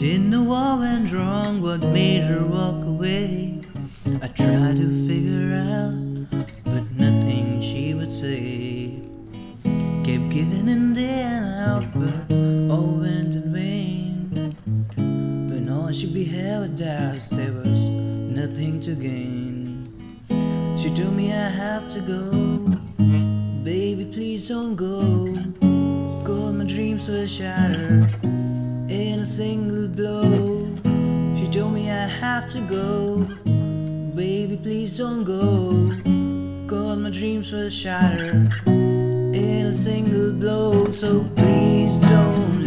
what 0.00 0.78
went 0.78 1.12
wrong, 1.12 1.60
what 1.60 1.82
made 1.82 2.22
her 2.22 2.44
walk 2.44 2.84
away. 2.84 3.60
I 4.22 4.28
tried 4.28 4.76
to 4.76 5.08
figure 5.08 5.54
out, 5.54 5.92
but 6.64 6.84
nothing 6.92 7.60
she 7.60 7.94
would 7.94 8.12
say. 8.12 9.00
Kept 10.04 10.28
giving 10.30 10.68
in 10.68 10.94
there 10.94 11.42
and 11.42 11.54
out, 11.66 11.86
but 11.94 12.32
all 12.72 13.00
went 13.00 13.34
in 13.34 13.52
vain. 13.52 14.54
But 15.48 15.62
knowing 15.62 15.94
she'd 15.94 16.14
be 16.14 16.24
held 16.24 16.62
with 16.62 16.78
doubts, 16.78 17.30
there 17.30 17.52
was 17.52 17.88
nothing 17.88 18.78
to 18.80 18.94
gain. 18.94 19.92
She 20.78 20.90
told 20.90 21.14
me 21.14 21.32
I 21.32 21.48
have 21.48 21.88
to 21.88 22.00
go. 22.00 22.30
Baby, 23.64 24.04
please 24.12 24.48
don't 24.48 24.76
go. 24.76 25.34
Cause 26.24 26.52
my 26.52 26.64
dreams 26.64 27.08
will 27.08 27.26
shatter 27.26 28.08
single 29.28 29.86
blow. 29.88 30.74
She 31.36 31.46
told 31.48 31.74
me 31.74 31.90
I 31.90 32.06
have 32.06 32.48
to 32.48 32.60
go. 32.62 33.18
Baby, 34.14 34.56
please 34.56 34.96
don't 34.96 35.22
go. 35.22 35.92
Cause 36.66 36.96
my 36.96 37.10
dreams 37.10 37.52
will 37.52 37.68
shatter 37.68 38.48
in 38.66 39.66
a 39.66 39.72
single 39.72 40.32
blow. 40.32 40.90
So 40.92 41.24
please 41.36 41.98
don't 41.98 42.57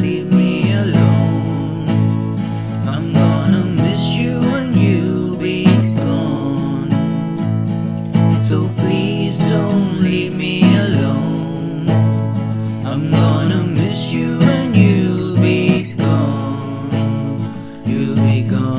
You'll 17.91 18.15
be 18.15 18.43
gone. 18.43 18.71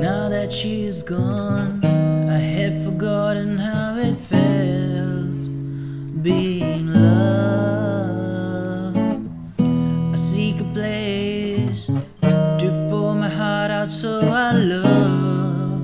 Now 0.00 0.30
that 0.30 0.50
she's 0.50 1.02
gone, 1.02 1.47
so 13.90 14.20
I 14.20 14.52
love 14.52 15.80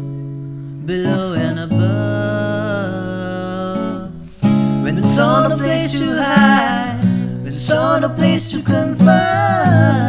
below 0.87 1.33
and 1.33 1.59
above. 1.59 1.75
When 4.83 4.99
it's 4.99 5.17
on 5.19 5.53
a 5.53 5.57
place 5.57 5.99
to 5.99 6.23
hide, 6.23 7.01
when 7.43 7.47
on 7.71 8.05
a 8.05 8.11
place 8.11 8.51
to 8.53 8.61
confide, 8.63 10.04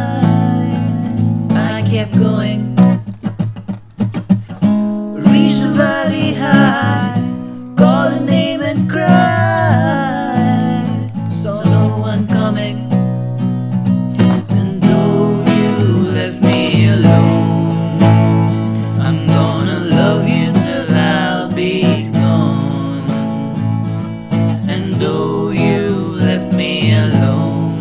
though 24.98 25.50
you 25.50 25.90
left 26.16 26.54
me 26.54 26.94
alone, 26.94 27.78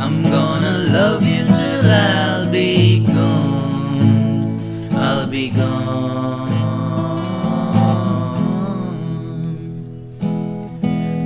I'm 0.00 0.22
gonna 0.22 0.78
love 0.90 1.22
you 1.22 1.44
till 1.44 1.84
I'll 1.84 2.50
be 2.50 3.04
gone. 3.06 4.90
I'll 4.92 5.26
be 5.26 5.50
gone. 5.50 6.50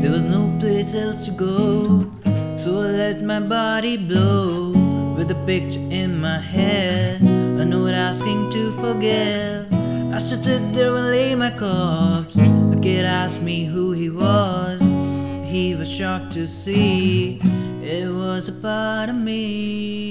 There 0.00 0.10
was 0.10 0.22
no 0.22 0.54
place 0.60 0.94
else 0.94 1.26
to 1.26 1.32
go, 1.32 2.10
so 2.58 2.78
I 2.78 2.88
let 3.02 3.22
my 3.22 3.40
body 3.40 3.96
blow 3.96 4.72
with 5.16 5.30
a 5.30 5.38
picture 5.46 5.80
in 5.90 6.20
my 6.20 6.38
head. 6.38 7.22
I 7.22 7.62
A 7.62 7.64
note 7.64 7.94
asking 7.94 8.50
to 8.50 8.72
forgive. 8.72 9.66
I 10.12 10.18
stood 10.18 10.74
there 10.74 10.94
and 10.94 11.06
lay 11.06 11.34
my 11.34 11.50
corpse. 11.50 12.38
A 12.38 12.78
kid 12.80 13.04
asked 13.04 13.42
me 13.42 13.64
who 13.64 13.92
he. 13.92 14.09
He 15.50 15.74
was 15.74 15.90
shocked 15.90 16.34
to 16.34 16.46
see 16.46 17.40
it 17.82 18.08
was 18.08 18.48
a 18.48 18.52
part 18.52 19.08
of 19.08 19.16
me. 19.16 20.09